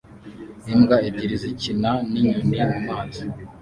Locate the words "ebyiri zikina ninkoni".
1.09-2.57